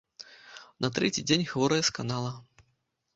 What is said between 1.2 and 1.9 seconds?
дзень хворая